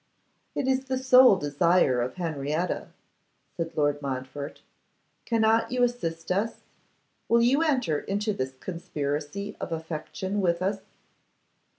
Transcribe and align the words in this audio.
'It 0.55 0.67
is 0.67 0.85
the 0.85 0.97
sole 0.97 1.35
desire 1.37 2.01
of 2.01 2.15
Henrietta,' 2.15 2.87
said 3.55 3.77
Lord 3.77 4.01
Montfort; 4.01 4.63
'cannot 5.25 5.71
you 5.71 5.83
assist 5.83 6.31
us? 6.31 6.61
Will 7.29 7.43
you 7.43 7.61
enter 7.61 7.99
into 7.99 8.33
this 8.33 8.53
conspiracy 8.59 9.55
of 9.59 9.71
affection 9.71 10.41
with 10.41 10.59
us? 10.63 10.79